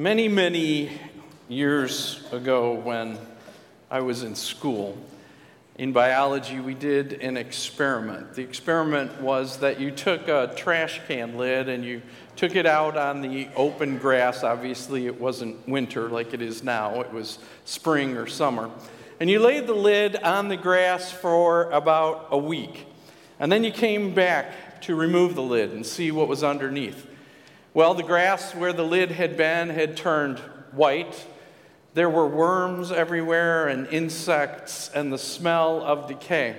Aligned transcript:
Many, 0.00 0.28
many 0.28 0.92
years 1.48 2.24
ago, 2.30 2.74
when 2.74 3.18
I 3.90 4.00
was 4.00 4.22
in 4.22 4.36
school, 4.36 4.96
in 5.74 5.92
biology, 5.92 6.60
we 6.60 6.74
did 6.74 7.14
an 7.14 7.36
experiment. 7.36 8.34
The 8.34 8.42
experiment 8.42 9.20
was 9.20 9.56
that 9.56 9.80
you 9.80 9.90
took 9.90 10.28
a 10.28 10.54
trash 10.54 11.00
can 11.08 11.36
lid 11.36 11.68
and 11.68 11.84
you 11.84 12.00
took 12.36 12.54
it 12.54 12.64
out 12.64 12.96
on 12.96 13.22
the 13.22 13.48
open 13.56 13.98
grass. 13.98 14.44
Obviously, 14.44 15.06
it 15.06 15.20
wasn't 15.20 15.68
winter 15.68 16.08
like 16.08 16.32
it 16.32 16.42
is 16.42 16.62
now, 16.62 17.00
it 17.00 17.12
was 17.12 17.40
spring 17.64 18.16
or 18.16 18.28
summer. 18.28 18.70
And 19.18 19.28
you 19.28 19.40
laid 19.40 19.66
the 19.66 19.74
lid 19.74 20.14
on 20.14 20.46
the 20.46 20.56
grass 20.56 21.10
for 21.10 21.72
about 21.72 22.28
a 22.30 22.38
week. 22.38 22.86
And 23.40 23.50
then 23.50 23.64
you 23.64 23.72
came 23.72 24.14
back 24.14 24.80
to 24.82 24.94
remove 24.94 25.34
the 25.34 25.42
lid 25.42 25.72
and 25.72 25.84
see 25.84 26.12
what 26.12 26.28
was 26.28 26.44
underneath. 26.44 27.08
Well, 27.78 27.94
the 27.94 28.02
grass 28.02 28.56
where 28.56 28.72
the 28.72 28.82
lid 28.82 29.12
had 29.12 29.36
been 29.36 29.68
had 29.68 29.96
turned 29.96 30.40
white. 30.72 31.24
There 31.94 32.10
were 32.10 32.26
worms 32.26 32.90
everywhere 32.90 33.68
and 33.68 33.86
insects 33.86 34.90
and 34.92 35.12
the 35.12 35.16
smell 35.16 35.84
of 35.84 36.08
decay. 36.08 36.56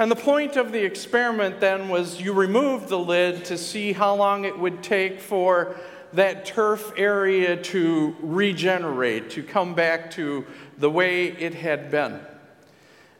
And 0.00 0.10
the 0.10 0.16
point 0.16 0.56
of 0.56 0.72
the 0.72 0.84
experiment 0.84 1.60
then 1.60 1.88
was 1.88 2.20
you 2.20 2.32
removed 2.32 2.88
the 2.88 2.98
lid 2.98 3.44
to 3.44 3.56
see 3.56 3.92
how 3.92 4.16
long 4.16 4.46
it 4.46 4.58
would 4.58 4.82
take 4.82 5.20
for 5.20 5.76
that 6.14 6.44
turf 6.44 6.92
area 6.96 7.56
to 7.56 8.16
regenerate, 8.18 9.30
to 9.30 9.44
come 9.44 9.76
back 9.76 10.10
to 10.14 10.44
the 10.76 10.90
way 10.90 11.26
it 11.26 11.54
had 11.54 11.88
been. 11.92 12.18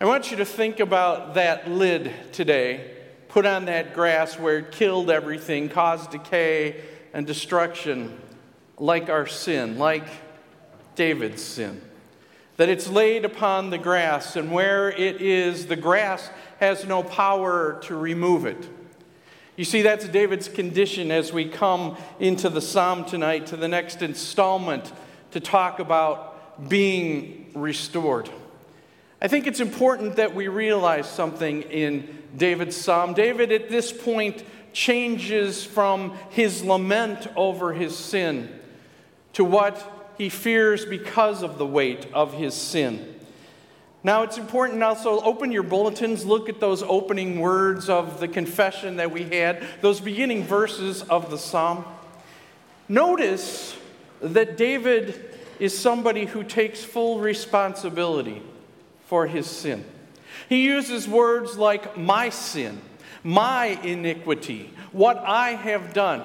I 0.00 0.06
want 0.06 0.32
you 0.32 0.38
to 0.38 0.44
think 0.44 0.80
about 0.80 1.34
that 1.34 1.70
lid 1.70 2.12
today, 2.32 2.96
put 3.28 3.46
on 3.46 3.66
that 3.66 3.94
grass 3.94 4.36
where 4.36 4.58
it 4.58 4.72
killed 4.72 5.08
everything, 5.08 5.68
caused 5.68 6.10
decay, 6.10 6.82
and 7.12 7.26
destruction 7.26 8.18
like 8.78 9.08
our 9.08 9.26
sin, 9.26 9.78
like 9.78 10.06
David's 10.94 11.42
sin. 11.42 11.80
That 12.56 12.68
it's 12.68 12.88
laid 12.88 13.24
upon 13.24 13.70
the 13.70 13.78
grass, 13.78 14.36
and 14.36 14.50
where 14.50 14.90
it 14.90 15.20
is, 15.20 15.66
the 15.66 15.76
grass 15.76 16.28
has 16.58 16.84
no 16.84 17.02
power 17.02 17.80
to 17.82 17.96
remove 17.96 18.46
it. 18.46 18.68
You 19.56 19.64
see, 19.64 19.82
that's 19.82 20.08
David's 20.08 20.48
condition 20.48 21.10
as 21.10 21.32
we 21.32 21.44
come 21.44 21.96
into 22.20 22.48
the 22.48 22.60
psalm 22.60 23.04
tonight 23.04 23.46
to 23.46 23.56
the 23.56 23.68
next 23.68 24.02
installment 24.02 24.92
to 25.32 25.40
talk 25.40 25.78
about 25.78 26.68
being 26.68 27.50
restored. 27.54 28.30
I 29.20 29.26
think 29.26 29.48
it's 29.48 29.58
important 29.58 30.16
that 30.16 30.34
we 30.34 30.46
realize 30.46 31.08
something 31.08 31.62
in 31.62 32.08
David's 32.36 32.76
psalm. 32.76 33.14
David, 33.14 33.50
at 33.50 33.68
this 33.68 33.92
point, 33.92 34.44
changes 34.72 35.64
from 35.64 36.12
his 36.30 36.62
lament 36.62 37.26
over 37.36 37.72
his 37.72 37.96
sin 37.96 38.48
to 39.32 39.44
what 39.44 40.14
he 40.18 40.28
fears 40.28 40.84
because 40.84 41.42
of 41.42 41.58
the 41.58 41.66
weight 41.66 42.06
of 42.12 42.34
his 42.34 42.54
sin. 42.54 43.14
Now, 44.02 44.22
it's 44.22 44.38
important 44.38 44.82
also 44.82 45.20
open 45.20 45.50
your 45.50 45.64
bulletins, 45.64 46.24
look 46.24 46.48
at 46.48 46.60
those 46.60 46.82
opening 46.82 47.40
words 47.40 47.88
of 47.88 48.20
the 48.20 48.28
confession 48.28 48.96
that 48.96 49.10
we 49.10 49.24
had, 49.24 49.64
those 49.80 50.00
beginning 50.00 50.44
verses 50.44 51.02
of 51.02 51.30
the 51.30 51.38
psalm. 51.38 51.84
Notice 52.88 53.76
that 54.20 54.56
David 54.56 55.36
is 55.58 55.76
somebody 55.76 56.26
who 56.26 56.44
takes 56.44 56.82
full 56.82 57.18
responsibility 57.18 58.42
for 59.06 59.26
his 59.26 59.46
sin. 59.46 59.84
He 60.48 60.64
uses 60.64 61.08
words 61.08 61.58
like 61.58 61.96
my 61.96 62.30
sin 62.30 62.80
my 63.22 63.66
iniquity, 63.82 64.70
what 64.92 65.18
I 65.18 65.50
have 65.50 65.92
done. 65.92 66.24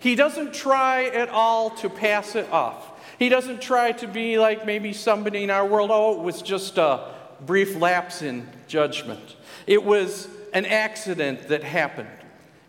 He 0.00 0.14
doesn't 0.14 0.52
try 0.52 1.06
at 1.06 1.28
all 1.28 1.70
to 1.70 1.88
pass 1.88 2.34
it 2.34 2.50
off. 2.50 2.90
He 3.18 3.28
doesn't 3.28 3.62
try 3.62 3.92
to 3.92 4.06
be 4.06 4.38
like 4.38 4.66
maybe 4.66 4.92
somebody 4.92 5.44
in 5.44 5.50
our 5.50 5.66
world, 5.66 5.90
oh, 5.92 6.20
it 6.20 6.22
was 6.22 6.42
just 6.42 6.78
a 6.78 7.12
brief 7.46 7.76
lapse 7.76 8.22
in 8.22 8.46
judgment. 8.66 9.36
It 9.66 9.84
was 9.84 10.28
an 10.52 10.66
accident 10.66 11.48
that 11.48 11.62
happened. 11.62 12.08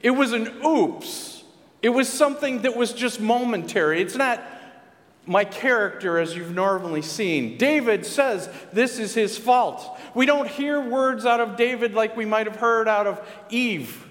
It 0.02 0.12
was 0.12 0.34
an 0.34 0.47
oops. 0.66 1.44
It 1.81 1.90
was 1.90 2.08
something 2.08 2.62
that 2.64 2.75
was 2.75 2.94
just 2.94 3.20
momentary. 3.20 4.02
It's 4.02 4.16
not 4.16 4.41
my 5.25 5.44
character 5.44 6.19
as 6.19 6.36
you've 6.36 6.53
normally 6.53 7.02
seen. 7.02 7.58
David 7.58 8.06
says 8.06 8.50
this 8.72 9.00
is 9.00 9.13
his 9.13 9.38
fault. 9.38 10.00
We 10.13 10.25
don't 10.25 10.47
hear 10.47 10.80
words 10.80 11.25
out 11.25 11.40
of 11.40 11.58
David 11.58 11.94
like 11.94 12.16
we 12.16 12.25
might 12.25 12.47
have 12.47 12.58
heard 12.58 12.88
out 12.88 13.08
of 13.08 13.28
Eve 13.50 14.08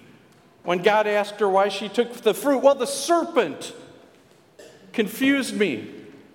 when 0.64 0.82
God 0.82 1.06
asked 1.06 1.40
her 1.40 1.48
why 1.48 1.68
she 1.68 1.88
took 1.88 2.12
the 2.12 2.34
fruit. 2.34 2.58
Well, 2.58 2.74
the 2.74 2.86
serpent 2.86 3.72
confused 4.92 5.56
me, 5.56 5.90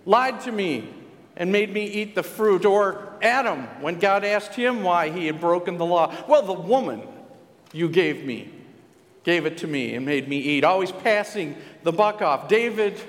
lied 0.06 0.42
to 0.42 0.52
me, 0.52 0.88
and 1.36 1.52
made 1.52 1.74
me 1.74 1.86
eat 1.86 2.16
the 2.16 2.24
fruit. 2.24 2.66
Or 2.66 3.14
Adam 3.22 3.64
when 3.82 4.00
God 4.00 4.24
asked 4.24 4.54
him 4.54 4.84
why 4.84 5.10
he 5.10 5.26
had 5.26 5.42
broken 5.42 5.78
the 5.78 5.86
law. 5.86 6.14
Well, 6.28 6.44
the 6.44 6.54
woman 6.54 7.02
you 7.74 7.90
gave 7.90 8.26
me 8.26 8.54
gave 9.24 9.46
it 9.46 9.58
to 9.60 9.68
me 9.68 9.96
and 9.96 10.06
made 10.06 10.28
me 10.28 10.38
eat. 10.38 10.64
Always 10.64 10.92
passing 10.92 11.56
the 11.84 11.92
buck 11.92 12.22
off. 12.22 12.48
David 12.48 13.00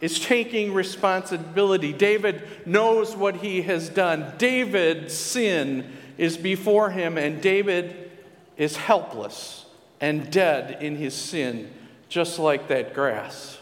is 0.00 0.20
taking 0.20 0.72
responsibility. 0.72 1.92
David 1.92 2.42
knows 2.66 3.16
what 3.16 3.36
he 3.36 3.62
has 3.62 3.88
done. 3.88 4.32
David's 4.38 5.14
sin 5.14 5.92
is 6.16 6.36
before 6.36 6.90
him, 6.90 7.18
and 7.18 7.40
David 7.40 8.10
is 8.56 8.76
helpless 8.76 9.66
and 10.00 10.30
dead 10.30 10.82
in 10.82 10.96
his 10.96 11.14
sin, 11.14 11.72
just 12.08 12.38
like 12.38 12.68
that 12.68 12.94
grass. 12.94 13.58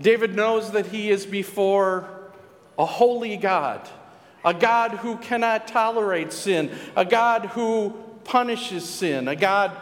David 0.00 0.34
knows 0.34 0.72
that 0.72 0.86
he 0.86 1.10
is 1.10 1.26
before 1.26 2.08
a 2.78 2.86
holy 2.86 3.36
God, 3.36 3.88
a 4.44 4.54
God 4.54 4.92
who 4.92 5.16
cannot 5.16 5.68
tolerate 5.68 6.32
sin, 6.32 6.70
a 6.96 7.04
God 7.04 7.46
who 7.46 7.90
punishes 8.24 8.84
sin, 8.88 9.28
a 9.28 9.36
God 9.36 9.72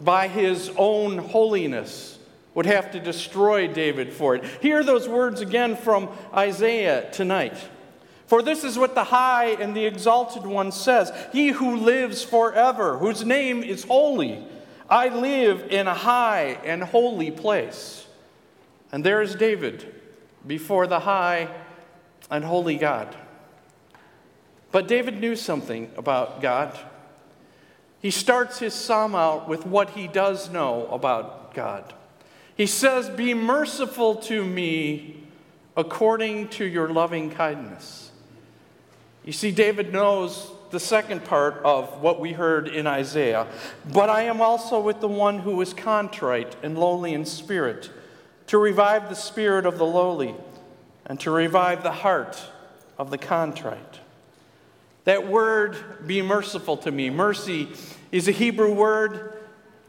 by 0.00 0.28
his 0.28 0.70
own 0.76 1.18
holiness 1.18 2.18
would 2.54 2.66
have 2.66 2.92
to 2.92 3.00
destroy 3.00 3.68
David 3.68 4.12
for 4.12 4.34
it. 4.34 4.44
Hear 4.60 4.82
those 4.82 5.08
words 5.08 5.40
again 5.40 5.76
from 5.76 6.08
Isaiah 6.34 7.10
tonight. 7.10 7.56
For 8.26 8.42
this 8.42 8.64
is 8.64 8.78
what 8.78 8.94
the 8.94 9.04
high 9.04 9.50
and 9.60 9.74
the 9.76 9.86
exalted 9.86 10.44
one 10.44 10.72
says 10.72 11.12
He 11.32 11.48
who 11.48 11.76
lives 11.76 12.22
forever, 12.22 12.98
whose 12.98 13.24
name 13.24 13.62
is 13.62 13.84
holy. 13.84 14.44
I 14.88 15.08
live 15.08 15.66
in 15.70 15.86
a 15.86 15.94
high 15.94 16.58
and 16.64 16.82
holy 16.82 17.30
place. 17.30 18.06
And 18.92 19.04
there 19.04 19.22
is 19.22 19.34
David 19.34 19.94
before 20.46 20.86
the 20.86 21.00
high 21.00 21.48
and 22.30 22.44
holy 22.44 22.76
God. 22.76 23.14
But 24.72 24.88
David 24.88 25.20
knew 25.20 25.36
something 25.36 25.90
about 25.96 26.40
God. 26.40 26.78
He 28.00 28.10
starts 28.10 28.58
his 28.58 28.74
psalm 28.74 29.14
out 29.14 29.48
with 29.48 29.66
what 29.66 29.90
he 29.90 30.06
does 30.08 30.50
know 30.50 30.86
about 30.86 31.54
God. 31.54 31.92
He 32.60 32.66
says, 32.66 33.08
Be 33.08 33.32
merciful 33.32 34.16
to 34.16 34.44
me 34.44 35.16
according 35.78 36.48
to 36.48 36.64
your 36.66 36.90
loving 36.90 37.30
kindness. 37.30 38.10
You 39.24 39.32
see, 39.32 39.50
David 39.50 39.94
knows 39.94 40.52
the 40.70 40.78
second 40.78 41.24
part 41.24 41.62
of 41.64 42.02
what 42.02 42.20
we 42.20 42.32
heard 42.32 42.68
in 42.68 42.86
Isaiah. 42.86 43.46
But 43.90 44.10
I 44.10 44.24
am 44.24 44.42
also 44.42 44.78
with 44.78 45.00
the 45.00 45.08
one 45.08 45.38
who 45.38 45.58
is 45.62 45.72
contrite 45.72 46.54
and 46.62 46.76
lowly 46.76 47.14
in 47.14 47.24
spirit, 47.24 47.88
to 48.48 48.58
revive 48.58 49.08
the 49.08 49.16
spirit 49.16 49.64
of 49.64 49.78
the 49.78 49.86
lowly 49.86 50.34
and 51.06 51.18
to 51.20 51.30
revive 51.30 51.82
the 51.82 51.92
heart 51.92 52.44
of 52.98 53.10
the 53.10 53.16
contrite. 53.16 54.00
That 55.04 55.26
word, 55.26 56.06
be 56.06 56.20
merciful 56.20 56.76
to 56.76 56.90
me, 56.90 57.08
mercy 57.08 57.70
is 58.12 58.28
a 58.28 58.32
Hebrew 58.32 58.74
word 58.74 59.38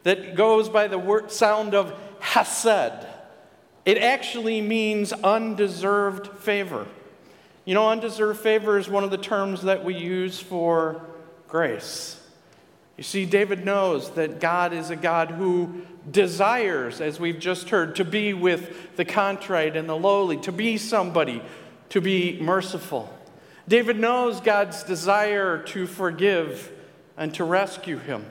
that 0.03 0.35
goes 0.35 0.69
by 0.69 0.87
the 0.87 0.97
word, 0.97 1.33
sound 1.33 1.75
of 1.75 1.93
hesed. 2.31 3.05
It 3.83 3.97
actually 3.97 4.61
means 4.61 5.11
undeserved 5.11 6.27
favor. 6.39 6.87
You 7.65 7.73
know, 7.73 7.89
undeserved 7.89 8.39
favor 8.39 8.77
is 8.77 8.87
one 8.87 9.03
of 9.03 9.11
the 9.11 9.17
terms 9.17 9.63
that 9.63 9.83
we 9.83 9.95
use 9.95 10.39
for 10.39 11.01
grace. 11.47 12.17
You 12.97 13.03
see, 13.03 13.25
David 13.25 13.65
knows 13.65 14.11
that 14.11 14.39
God 14.39 14.71
is 14.71 14.91
a 14.91 14.95
God 14.95 15.31
who 15.31 15.81
desires, 16.09 17.01
as 17.01 17.19
we've 17.19 17.39
just 17.39 17.69
heard, 17.69 17.97
to 17.97 18.05
be 18.05 18.33
with 18.33 18.95
the 18.95 19.05
contrite 19.05 19.75
and 19.75 19.89
the 19.89 19.97
lowly, 19.97 20.37
to 20.37 20.51
be 20.51 20.77
somebody, 20.77 21.41
to 21.89 21.99
be 21.99 22.39
merciful. 22.39 23.13
David 23.67 23.99
knows 23.99 24.39
God's 24.39 24.83
desire 24.83 25.61
to 25.63 25.85
forgive 25.85 26.71
and 27.17 27.33
to 27.35 27.43
rescue 27.43 27.97
him. 27.97 28.25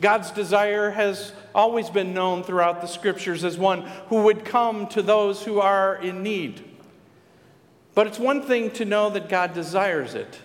God's 0.00 0.30
desire 0.30 0.90
has 0.90 1.32
always 1.54 1.90
been 1.90 2.14
known 2.14 2.42
throughout 2.42 2.80
the 2.80 2.86
scriptures 2.86 3.44
as 3.44 3.58
one 3.58 3.82
who 4.08 4.22
would 4.22 4.44
come 4.44 4.86
to 4.88 5.02
those 5.02 5.42
who 5.42 5.60
are 5.60 5.96
in 5.96 6.22
need. 6.22 6.64
But 7.94 8.06
it's 8.06 8.18
one 8.18 8.42
thing 8.42 8.70
to 8.72 8.84
know 8.84 9.10
that 9.10 9.28
God 9.28 9.54
desires 9.54 10.14
it, 10.14 10.40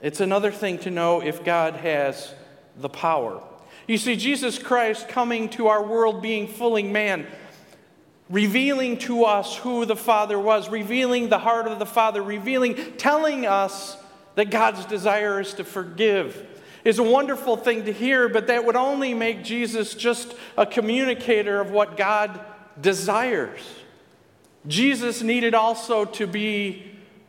it's 0.00 0.20
another 0.20 0.50
thing 0.50 0.78
to 0.80 0.90
know 0.90 1.22
if 1.22 1.44
God 1.44 1.74
has 1.76 2.34
the 2.76 2.88
power. 2.88 3.42
You 3.86 3.98
see, 3.98 4.16
Jesus 4.16 4.58
Christ 4.58 5.08
coming 5.08 5.48
to 5.50 5.68
our 5.68 5.82
world 5.82 6.20
being 6.20 6.48
fully 6.48 6.82
man 6.82 7.26
revealing 8.28 8.98
to 8.98 9.24
us 9.24 9.56
who 9.56 9.84
the 9.84 9.96
Father 9.96 10.38
was, 10.38 10.68
revealing 10.68 11.28
the 11.28 11.38
heart 11.38 11.66
of 11.66 11.78
the 11.78 11.86
Father, 11.86 12.22
revealing, 12.22 12.74
telling 12.96 13.46
us 13.46 13.96
that 14.34 14.50
God's 14.50 14.84
desire 14.86 15.40
is 15.40 15.54
to 15.54 15.64
forgive. 15.64 16.46
Is 16.86 17.00
a 17.00 17.02
wonderful 17.02 17.56
thing 17.56 17.86
to 17.86 17.92
hear, 17.92 18.28
but 18.28 18.46
that 18.46 18.64
would 18.64 18.76
only 18.76 19.12
make 19.12 19.42
Jesus 19.42 19.92
just 19.92 20.32
a 20.56 20.64
communicator 20.64 21.60
of 21.60 21.72
what 21.72 21.96
God 21.96 22.38
desires. 22.80 23.58
Jesus 24.68 25.20
needed 25.20 25.52
also 25.52 26.04
to 26.04 26.28
be 26.28 26.84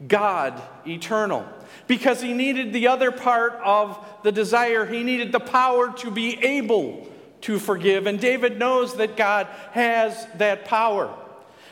God 0.08 0.62
eternal 0.86 1.44
because 1.88 2.22
he 2.22 2.34
needed 2.34 2.72
the 2.72 2.88
other 2.90 3.12
part 3.12 3.54
of 3.66 3.98
the 4.22 4.32
desire. 4.32 4.86
He 4.86 5.02
needed 5.02 5.32
the 5.32 5.40
power 5.40 5.92
to 5.92 6.12
be 6.12 6.38
able 6.44 7.08
to 7.42 7.58
forgive. 7.58 8.06
And 8.06 8.20
David 8.20 8.60
knows 8.60 8.98
that 8.98 9.18
God 9.18 9.48
has 9.72 10.28
that 10.36 10.66
power. 10.66 11.12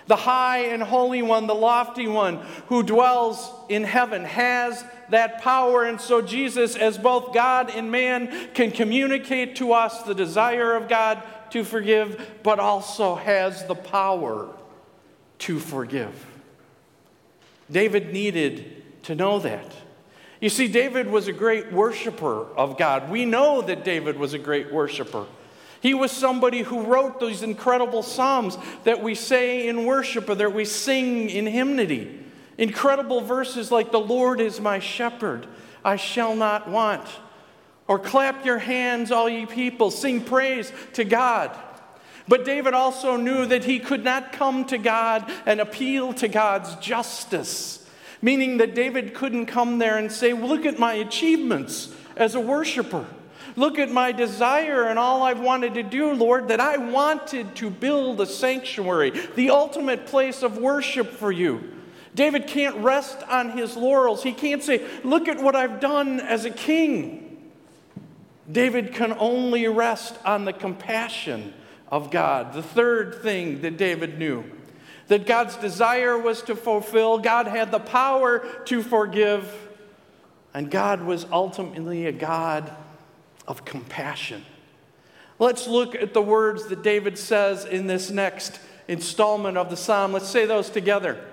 The 0.08 0.16
high 0.16 0.70
and 0.70 0.82
holy 0.82 1.22
one, 1.22 1.46
the 1.46 1.54
lofty 1.54 2.08
one 2.08 2.38
who 2.66 2.82
dwells 2.82 3.48
in 3.70 3.84
heaven, 3.84 4.24
has 4.24 4.84
that 5.10 5.42
power. 5.42 5.84
And 5.84 6.00
so, 6.00 6.22
Jesus, 6.22 6.76
as 6.76 6.98
both 6.98 7.34
God 7.34 7.70
and 7.70 7.92
man, 7.92 8.50
can 8.54 8.72
communicate 8.72 9.58
to 9.58 9.74
us 9.74 10.04
the 10.04 10.16
desire 10.16 10.76
of 10.76 10.88
God 10.88 11.22
to 11.52 11.64
forgive, 11.64 12.40
but 12.44 12.60
also 12.60 13.16
has 13.16 13.66
the 13.66 13.76
power 13.76 14.50
to 15.40 15.60
forgive. 15.60 16.26
David 17.72 18.14
needed 18.14 18.84
to 19.04 19.16
know 19.16 19.40
that. 19.40 19.72
You 20.42 20.50
see, 20.50 20.68
David 20.68 21.10
was 21.10 21.28
a 21.28 21.34
great 21.34 21.72
worshiper 21.72 22.46
of 22.56 22.78
God. 22.78 23.10
We 23.10 23.26
know 23.26 23.62
that 23.62 23.84
David 23.84 24.18
was 24.18 24.34
a 24.34 24.40
great 24.40 24.72
worshiper. 24.72 25.26
He 25.82 25.94
was 25.94 26.12
somebody 26.12 26.62
who 26.62 26.82
wrote 26.82 27.20
those 27.20 27.44
incredible 27.44 28.04
psalms 28.04 28.58
that 28.84 29.02
we 29.02 29.16
say 29.16 29.68
in 29.68 29.86
worship 29.86 30.30
or 30.30 30.36
that 30.36 30.54
we 30.54 30.66
sing 30.66 31.30
in 31.30 31.46
hymnody. 31.46 32.25
Incredible 32.58 33.22
verses 33.22 33.72
like, 33.72 33.92
The 33.92 34.00
Lord 34.00 34.40
is 34.40 34.60
my 34.60 34.80
shepherd, 34.80 35.48
I 35.84 35.96
shall 35.96 36.36
not 36.36 36.70
want. 36.70 37.08
Or 37.88 38.00
clap 38.00 38.46
your 38.46 38.58
hands, 38.58 39.12
all 39.12 39.30
ye 39.30 39.46
people, 39.46 39.92
sing 39.92 40.22
praise 40.22 40.72
to 40.94 41.04
God. 41.04 41.56
But 42.28 42.46
David 42.46 42.74
also 42.74 43.18
knew 43.18 43.46
that 43.46 43.66
he 43.66 43.80
could 43.80 44.04
not 44.04 44.32
come 44.32 44.66
to 44.66 44.80
God 44.80 45.32
and 45.46 45.60
appeal 45.60 46.14
to 46.14 46.28
God's 46.28 46.76
justice, 46.78 47.88
meaning 48.22 48.58
that 48.58 48.74
David 48.74 49.14
couldn't 49.14 49.46
come 49.46 49.78
there 49.78 49.98
and 49.98 50.12
say, 50.12 50.34
Look 50.34 50.66
at 50.66 50.80
my 50.80 50.94
achievements 50.94 51.94
as 52.16 52.34
a 52.34 52.40
worshiper. 52.40 53.06
Look 53.58 53.80
at 53.80 53.92
my 53.92 54.12
desire 54.12 54.86
and 54.86 55.00
all 55.00 55.24
I've 55.24 55.40
wanted 55.40 55.76
to 55.76 55.84
do, 55.84 56.14
Lord, 56.14 56.50
that 56.50 56.60
I 56.60 56.78
wanted 56.78 57.56
to 57.58 57.70
build 57.70 58.20
a 58.20 58.26
sanctuary, 58.26 59.12
the 59.36 59.52
ultimate 59.52 60.08
place 60.08 60.44
of 60.44 60.58
worship 60.58 61.12
for 61.12 61.32
you. 61.32 61.75
David 62.16 62.48
can't 62.48 62.78
rest 62.78 63.22
on 63.24 63.58
his 63.58 63.76
laurels. 63.76 64.24
He 64.24 64.32
can't 64.32 64.64
say, 64.64 64.84
Look 65.04 65.28
at 65.28 65.42
what 65.44 65.56
I've 65.56 65.80
done 65.80 66.20
as 66.20 66.46
a 66.46 66.50
king. 66.50 67.22
David 68.50 68.94
can 68.94 69.14
only 69.20 69.68
rest 69.68 70.18
on 70.24 70.46
the 70.46 70.54
compassion 70.54 71.54
of 71.90 72.12
God. 72.12 72.54
The 72.54 72.64
third 72.64 73.22
thing 73.22 73.62
that 73.62 73.78
David 73.78 74.18
knew 74.18 74.44
that 75.08 75.28
God's 75.28 75.56
desire 75.58 76.18
was 76.18 76.42
to 76.44 76.56
fulfill, 76.56 77.20
God 77.20 77.46
had 77.46 77.72
the 77.72 77.80
power 77.80 78.40
to 78.66 78.82
forgive, 78.82 79.54
and 80.52 80.72
God 80.72 81.04
was 81.04 81.28
ultimately 81.32 82.08
a 82.08 82.12
God 82.12 82.72
of 83.48 83.66
compassion. 83.66 84.44
Let's 85.38 85.68
look 85.68 85.94
at 85.94 86.14
the 86.16 86.24
words 86.24 86.68
that 86.68 86.82
David 86.82 87.20
says 87.20 87.66
in 87.66 87.86
this 87.86 88.10
next 88.10 88.60
installment 88.88 89.58
of 89.58 89.70
the 89.70 89.78
psalm. 89.78 90.14
Let's 90.14 90.30
say 90.30 90.46
those 90.46 90.70
together. 90.70 91.24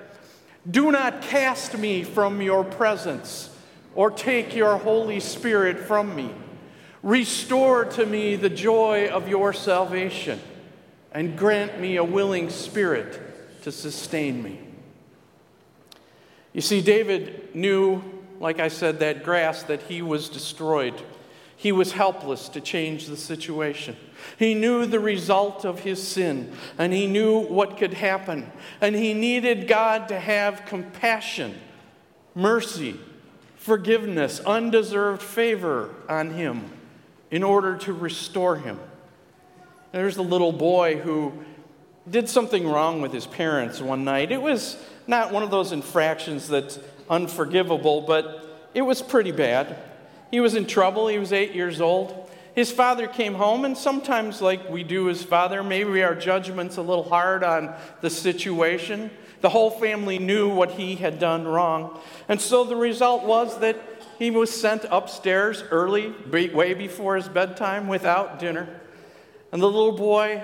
Do 0.70 0.92
not 0.92 1.22
cast 1.22 1.76
me 1.76 2.04
from 2.04 2.40
your 2.40 2.64
presence 2.64 3.54
or 3.94 4.10
take 4.10 4.54
your 4.54 4.76
Holy 4.76 5.20
Spirit 5.20 5.78
from 5.78 6.14
me. 6.14 6.30
Restore 7.02 7.84
to 7.86 8.06
me 8.06 8.36
the 8.36 8.48
joy 8.48 9.08
of 9.08 9.28
your 9.28 9.52
salvation 9.52 10.40
and 11.10 11.36
grant 11.36 11.80
me 11.80 11.96
a 11.96 12.04
willing 12.04 12.48
spirit 12.48 13.62
to 13.62 13.72
sustain 13.72 14.42
me. 14.42 14.60
You 16.52 16.60
see, 16.60 16.80
David 16.80 17.54
knew, 17.54 18.02
like 18.38 18.60
I 18.60 18.68
said, 18.68 19.00
that 19.00 19.24
grass 19.24 19.64
that 19.64 19.82
he 19.82 20.00
was 20.00 20.28
destroyed. 20.28 21.00
He 21.62 21.70
was 21.70 21.92
helpless 21.92 22.48
to 22.48 22.60
change 22.60 23.06
the 23.06 23.16
situation. 23.16 23.96
He 24.36 24.52
knew 24.52 24.84
the 24.84 24.98
result 24.98 25.64
of 25.64 25.78
his 25.78 26.04
sin, 26.04 26.52
and 26.76 26.92
he 26.92 27.06
knew 27.06 27.38
what 27.38 27.76
could 27.76 27.94
happen. 27.94 28.50
And 28.80 28.96
he 28.96 29.14
needed 29.14 29.68
God 29.68 30.08
to 30.08 30.18
have 30.18 30.66
compassion, 30.66 31.54
mercy, 32.34 32.98
forgiveness, 33.54 34.40
undeserved 34.40 35.22
favor 35.22 35.94
on 36.08 36.30
him 36.30 36.68
in 37.30 37.44
order 37.44 37.76
to 37.76 37.92
restore 37.92 38.56
him. 38.56 38.80
There's 39.92 40.16
a 40.16 40.22
little 40.22 40.50
boy 40.50 40.96
who 40.96 41.32
did 42.10 42.28
something 42.28 42.66
wrong 42.66 43.00
with 43.00 43.12
his 43.12 43.28
parents 43.28 43.80
one 43.80 44.02
night. 44.02 44.32
It 44.32 44.42
was 44.42 44.84
not 45.06 45.32
one 45.32 45.44
of 45.44 45.52
those 45.52 45.70
infractions 45.70 46.48
that's 46.48 46.80
unforgivable, 47.08 48.00
but 48.00 48.68
it 48.74 48.82
was 48.82 49.00
pretty 49.00 49.30
bad. 49.30 49.76
He 50.32 50.40
was 50.40 50.56
in 50.56 50.66
trouble. 50.66 51.06
He 51.06 51.18
was 51.18 51.32
eight 51.32 51.54
years 51.54 51.80
old. 51.80 52.28
His 52.54 52.72
father 52.72 53.06
came 53.06 53.34
home, 53.34 53.64
and 53.64 53.78
sometimes, 53.78 54.42
like 54.42 54.68
we 54.68 54.82
do 54.82 55.08
as 55.08 55.22
father, 55.22 55.62
maybe 55.62 56.02
our 56.02 56.14
judgment's 56.14 56.76
a 56.76 56.82
little 56.82 57.04
hard 57.04 57.44
on 57.44 57.74
the 58.00 58.10
situation. 58.10 59.10
The 59.42 59.50
whole 59.50 59.70
family 59.70 60.18
knew 60.18 60.48
what 60.48 60.72
he 60.72 60.96
had 60.96 61.18
done 61.18 61.46
wrong. 61.46 62.00
And 62.28 62.40
so 62.40 62.64
the 62.64 62.76
result 62.76 63.24
was 63.24 63.58
that 63.60 63.76
he 64.18 64.30
was 64.30 64.50
sent 64.50 64.84
upstairs 64.90 65.62
early, 65.70 66.14
way 66.30 66.74
before 66.74 67.16
his 67.16 67.28
bedtime, 67.28 67.88
without 67.88 68.38
dinner. 68.38 68.68
And 69.50 69.62
the 69.62 69.66
little 69.66 69.92
boy 69.92 70.42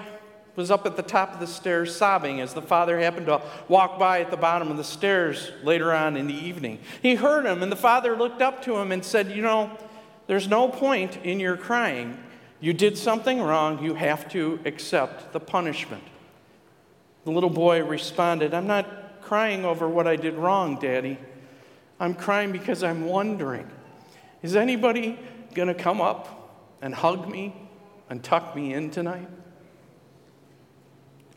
was 0.58 0.72
up 0.72 0.84
at 0.86 0.96
the 0.96 1.02
top 1.04 1.32
of 1.32 1.38
the 1.38 1.46
stairs 1.46 1.94
sobbing 1.94 2.40
as 2.40 2.52
the 2.52 2.60
father 2.60 2.98
happened 2.98 3.26
to 3.26 3.40
walk 3.68 3.96
by 3.96 4.20
at 4.20 4.28
the 4.32 4.36
bottom 4.36 4.72
of 4.72 4.76
the 4.76 4.82
stairs 4.82 5.52
later 5.62 5.92
on 5.92 6.16
in 6.16 6.26
the 6.26 6.34
evening. 6.34 6.80
He 7.00 7.14
heard 7.14 7.46
him, 7.46 7.62
and 7.62 7.70
the 7.70 7.76
father 7.76 8.16
looked 8.16 8.42
up 8.42 8.60
to 8.64 8.76
him 8.76 8.90
and 8.90 9.04
said, 9.04 9.30
You 9.30 9.40
know, 9.40 9.70
there's 10.26 10.48
no 10.48 10.68
point 10.68 11.16
in 11.24 11.38
your 11.38 11.56
crying. 11.56 12.18
You 12.58 12.72
did 12.72 12.98
something 12.98 13.40
wrong, 13.40 13.84
you 13.84 13.94
have 13.94 14.28
to 14.32 14.58
accept 14.64 15.32
the 15.32 15.38
punishment. 15.38 16.02
The 17.24 17.30
little 17.30 17.50
boy 17.50 17.84
responded, 17.84 18.52
I'm 18.52 18.66
not 18.66 19.22
crying 19.22 19.64
over 19.64 19.88
what 19.88 20.08
I 20.08 20.16
did 20.16 20.34
wrong, 20.34 20.76
Daddy. 20.80 21.18
I'm 22.00 22.14
crying 22.14 22.50
because 22.50 22.82
I'm 22.82 23.06
wondering 23.06 23.70
is 24.42 24.56
anybody 24.56 25.20
going 25.54 25.68
to 25.68 25.74
come 25.74 26.00
up 26.00 26.76
and 26.82 26.92
hug 26.92 27.28
me 27.28 27.54
and 28.10 28.24
tuck 28.24 28.56
me 28.56 28.74
in 28.74 28.90
tonight? 28.90 29.28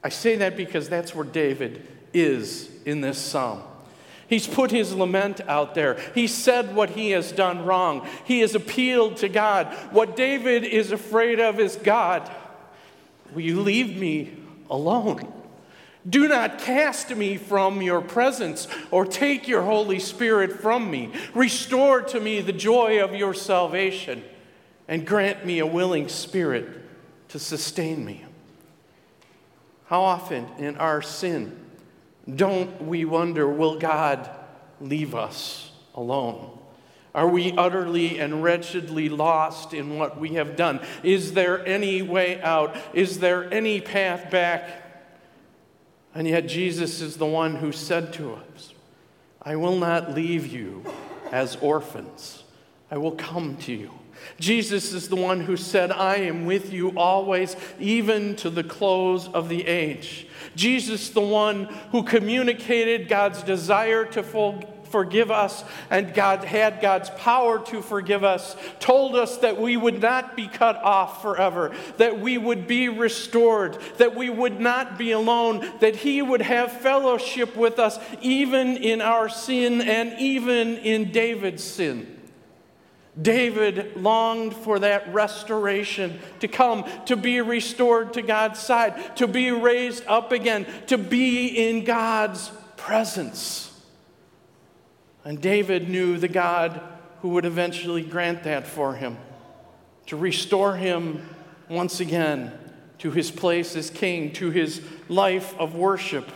I 0.03 0.10
say 0.10 0.36
that 0.38 0.58
because 0.58 0.89
that's 0.89 1.13
where 1.13 1.25
David 1.25 1.88
is 2.13 2.70
in 2.86 3.01
this 3.01 3.17
psalm. 3.17 3.62
He's 4.27 4.48
put 4.48 4.72
his 4.72 4.93
lament 4.96 5.41
out 5.41 5.75
there. 5.75 6.00
He 6.15 6.25
said 6.25 6.74
what 6.74 6.91
he 6.91 7.12
has 7.12 7.34
done 7.34 7.65
wrong. 7.65 8.08
He 8.24 8.39
has 8.39 8.55
appealed 8.55 9.17
to 9.17 9.27
God. 9.27 9.67
What 9.91 10.15
David 10.15 10.63
is 10.63 10.93
afraid 10.93 11.41
of 11.41 11.60
is 11.60 11.75
God, 11.75 12.31
will 13.34 13.41
you 13.41 13.60
leave 13.60 13.98
me 13.98 14.31
alone? 14.70 15.31
Do 16.10 16.29
not 16.29 16.60
cast 16.60 17.15
me 17.15 17.38
from 17.38 17.81
your 17.81 18.01
presence 18.01 18.70
or 18.89 19.05
take 19.05 19.48
your 19.48 19.63
Holy 19.63 20.00
Spirit 20.00 20.62
from 20.62 20.89
me. 20.89 21.12
Restore 21.36 22.01
to 22.03 22.20
me 22.20 22.39
the 22.39 22.53
joy 22.53 23.03
of 23.03 23.13
your 23.13 23.34
salvation 23.34 24.24
and 24.88 25.05
grant 25.05 25.46
me 25.46 25.60
a 25.60 25.65
willing 25.65 26.08
spirit 26.08 26.67
to 27.29 27.38
sustain 27.38 28.03
me. 28.03 28.25
How 29.92 30.04
often 30.04 30.48
in 30.58 30.78
our 30.78 31.02
sin 31.02 31.54
don't 32.34 32.84
we 32.84 33.04
wonder, 33.04 33.46
will 33.46 33.78
God 33.78 34.30
leave 34.80 35.14
us 35.14 35.70
alone? 35.94 36.58
Are 37.14 37.28
we 37.28 37.52
utterly 37.58 38.18
and 38.18 38.42
wretchedly 38.42 39.10
lost 39.10 39.74
in 39.74 40.00
what 40.00 40.18
we 40.18 40.36
have 40.36 40.56
done? 40.56 40.80
Is 41.04 41.34
there 41.34 41.68
any 41.68 42.02
way 42.02 42.42
out? 42.42 42.74
Is 42.94 43.20
there 43.20 43.54
any 43.54 43.82
path 43.82 44.32
back? 44.32 44.82
And 46.16 46.26
yet, 46.26 46.48
Jesus 46.48 47.02
is 47.02 47.18
the 47.18 47.26
one 47.26 47.58
who 47.58 47.74
said 47.74 48.14
to 48.14 48.36
us, 48.36 48.74
I 49.42 49.58
will 49.58 49.78
not 49.78 50.16
leave 50.16 50.48
you 50.48 50.86
as 51.34 51.58
orphans, 51.58 52.46
I 52.90 52.98
will 52.98 53.12
come 53.12 53.58
to 53.58 53.74
you. 53.74 53.92
Jesus 54.40 54.94
is 54.94 55.08
the 55.08 55.16
one 55.16 55.42
who 55.42 55.58
said, 55.58 55.92
I 55.92 56.16
am 56.18 56.46
with 56.46 56.74
you 56.74 56.90
always, 56.98 57.56
even 57.80 58.36
to 58.38 58.50
the 58.50 58.63
close 58.63 59.28
of 59.28 59.50
the 59.50 59.68
age. 59.68 60.28
Jesus, 60.56 61.10
the 61.10 61.22
one 61.22 61.66
who 61.92 62.04
communicated 62.04 63.08
God's 63.08 63.44
desire 63.44 64.06
to 64.06 64.24
forgive 64.92 65.32
us, 65.32 65.63
and 65.90 66.13
God 66.13 66.44
had 66.44 66.82
God's 66.82 67.10
power 67.12 67.63
to 67.68 67.82
forgive 67.82 68.24
us, 68.24 68.56
told 68.80 69.16
us 69.16 69.38
that 69.38 69.60
we 69.60 69.78
would 69.78 70.01
not 70.01 70.36
be 70.36 70.48
cut 70.48 70.75
off 70.78 71.22
forever, 71.22 71.72
that 71.98 72.20
we 72.20 72.38
would 72.38 72.68
be 72.68 72.90
restored, 72.90 73.78
that 73.98 74.16
we 74.16 74.30
would 74.30 74.60
not 74.60 74.98
be 74.98 75.12
alone, 75.12 75.72
that 75.80 75.96
He 75.96 76.22
would 76.22 76.42
have 76.42 76.72
fellowship 76.72 77.56
with 77.56 77.80
us 77.80 77.98
even 78.22 78.78
in 78.78 79.01
our 79.01 79.30
sin 79.30 79.82
and 79.82 80.20
even 80.20 80.78
in 80.78 81.12
David's 81.12 81.63
sin. 81.63 82.18
David 83.20 83.98
longed 83.98 84.56
for 84.56 84.80
that 84.80 85.13
restoration 85.13 86.20
to 86.39 86.48
come, 86.48 86.86
to 87.08 87.18
be 87.18 87.41
restored 87.41 88.13
to 88.13 88.22
God's 88.22 88.60
side, 88.60 89.18
to 89.18 89.27
be 89.27 89.51
raised 89.51 90.06
up 90.08 90.32
again, 90.32 90.65
to 90.88 90.98
be 90.98 91.48
in 91.48 91.84
God's 91.84 92.51
presence. 92.77 93.68
And 95.25 95.41
David 95.41 95.89
knew 95.89 96.18
the 96.18 96.30
God 96.30 96.82
who 97.22 97.30
would 97.30 97.46
eventually 97.46 98.01
grant 98.01 98.44
that 98.44 98.65
for 98.65 98.96
him, 98.96 99.18
to 100.08 100.15
restore 100.15 100.75
him 100.75 101.27
once 101.70 102.00
again 102.00 102.51
to 103.00 103.12
his 103.12 103.30
place 103.30 103.75
as 103.75 103.89
king, 103.89 104.32
to 104.34 104.51
his 104.51 104.82
life 105.10 105.53
of 105.60 105.75
worship, 105.75 106.32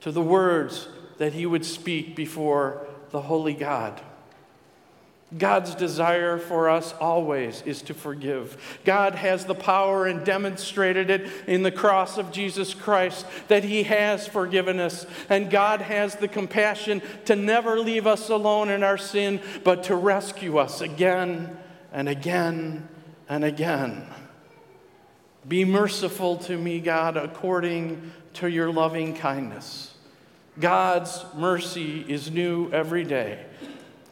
to 0.00 0.10
the 0.10 0.22
words 0.22 0.88
that 1.18 1.32
he 1.32 1.46
would 1.46 1.64
speak 1.64 2.16
before 2.16 2.86
the 3.10 3.20
holy 3.20 3.54
God. 3.54 4.00
God's 5.38 5.74
desire 5.74 6.36
for 6.36 6.68
us 6.68 6.92
always 7.00 7.62
is 7.62 7.80
to 7.82 7.94
forgive. 7.94 8.56
God 8.84 9.14
has 9.14 9.46
the 9.46 9.54
power 9.54 10.06
and 10.06 10.24
demonstrated 10.24 11.08
it 11.08 11.30
in 11.46 11.62
the 11.62 11.70
cross 11.70 12.18
of 12.18 12.32
Jesus 12.32 12.74
Christ 12.74 13.24
that 13.48 13.64
He 13.64 13.84
has 13.84 14.26
forgiven 14.26 14.78
us. 14.78 15.06
And 15.30 15.50
God 15.50 15.80
has 15.80 16.16
the 16.16 16.28
compassion 16.28 17.00
to 17.24 17.34
never 17.34 17.80
leave 17.80 18.06
us 18.06 18.28
alone 18.28 18.68
in 18.68 18.82
our 18.82 18.98
sin, 18.98 19.40
but 19.64 19.84
to 19.84 19.96
rescue 19.96 20.58
us 20.58 20.80
again 20.80 21.56
and 21.92 22.08
again 22.08 22.88
and 23.28 23.44
again. 23.44 24.06
Be 25.48 25.64
merciful 25.64 26.36
to 26.38 26.56
me, 26.56 26.78
God, 26.78 27.16
according 27.16 28.12
to 28.34 28.48
your 28.48 28.70
loving 28.70 29.14
kindness. 29.14 29.94
God's 30.60 31.24
mercy 31.34 32.04
is 32.06 32.30
new 32.30 32.70
every 32.70 33.04
day. 33.04 33.46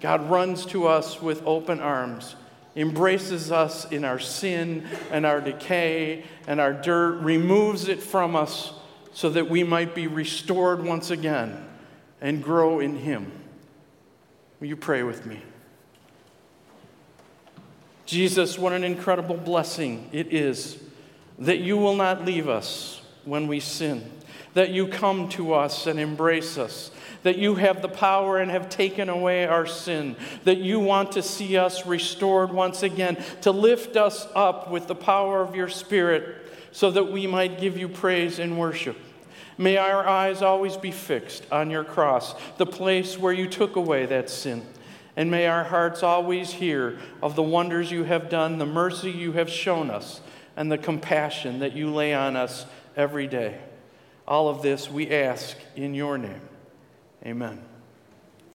God 0.00 0.30
runs 0.30 0.64
to 0.66 0.87
us 0.87 1.21
with 1.21 1.42
open 1.47 1.80
arms, 1.80 2.35
embraces 2.75 3.52
us 3.52 3.90
in 3.90 4.04
our 4.04 4.19
sin 4.19 4.87
and 5.11 5.26
our 5.26 5.40
decay 5.40 6.25
and 6.47 6.61
our 6.61 6.73
dirt, 6.73 7.21
removes 7.21 7.88
it 7.88 8.02
from 8.02 8.35
us 8.35 8.73
so 9.12 9.28
that 9.30 9.50
we 9.50 9.62
might 9.64 9.95
be 9.95 10.07
restored 10.07 10.85
once 10.85 11.11
again 11.11 11.66
and 12.21 12.42
grow 12.42 12.80
in 12.80 12.97
Him. 12.97 13.30
Will 14.61 14.69
you 14.69 14.76
pray 14.76 15.02
with 15.02 15.26
me? 15.26 15.42
Jesus, 18.07 18.59
what 18.59 18.73
an 18.73 18.85
incredible 18.85 19.37
blessing 19.37 20.09
it 20.12 20.33
is 20.33 20.83
that 21.38 21.59
you 21.61 21.76
will 21.76 21.95
not 21.95 22.25
leave 22.25 22.49
us 22.49 23.00
when 23.25 23.47
we 23.47 23.61
sin, 23.61 24.11
that 24.54 24.71
you 24.71 24.88
come 24.88 25.28
to 25.30 25.54
us 25.54 25.87
and 25.87 26.00
embrace 26.00 26.59
us 26.59 26.90
that 27.23 27.39
you 27.39 27.55
have 27.57 27.83
the 27.83 27.89
power 27.89 28.39
and 28.39 28.50
have 28.50 28.69
taken 28.69 29.09
away 29.09 29.47
our 29.47 29.67
sin, 29.67 30.17
that 30.45 30.59
you 30.59 30.81
want 30.81 31.12
to 31.12 31.23
see 31.23 31.57
us 31.57 31.87
restored 31.87 32.53
once 32.53 32.83
again, 32.83 33.23
to 33.43 33.50
lift 33.50 33.97
us 33.97 34.27
up 34.35 34.71
with 34.71 34.87
the 34.87 34.95
power 34.95 35.43
of 35.43 35.55
your 35.55 35.69
Spirit 35.69 36.37
so 36.73 36.91
that 36.91 37.11
we 37.12 37.27
might 37.27 37.61
give 37.61 37.77
you 37.77 37.89
praise 37.89 38.39
and 38.39 38.59
worship. 38.59 38.97
May 39.59 39.77
our 39.77 40.07
eyes 40.07 40.41
always 40.41 40.77
be 40.77 40.91
fixed 40.91 41.45
on 41.53 41.71
your 41.71 41.85
cross, 41.85 42.35
the 42.57 42.67
place 42.67 43.19
where 43.19 43.33
you 43.33 43.47
took 43.47 43.77
away 43.77 44.07
that 44.07 44.31
sin. 44.31 44.65
And 45.17 45.31
may 45.31 45.47
our 45.49 45.65
hearts 45.65 46.03
always 46.03 46.50
hear 46.50 46.99
of 47.23 47.37
the 47.37 47.43
wonders 47.43 47.91
you 47.91 48.05
have 48.05 48.31
done, 48.31 48.57
the 48.57 48.65
mercy 48.65 49.11
you 49.11 49.33
have 49.33 49.50
shown 49.50 49.91
us, 49.91 50.23
and 50.57 50.73
the 50.73 50.79
compassion 50.79 51.59
that 51.59 51.75
you 51.77 51.93
lay 51.93 52.15
on 52.15 52.37
us 52.37 52.65
every 52.97 53.27
day. 53.27 53.59
All 54.27 54.49
of 54.49 54.62
this 54.62 54.89
we 54.91 55.11
ask 55.11 55.57
in 55.77 55.95
your 55.95 56.17
name. 56.17 56.41
Amen. 57.25 57.70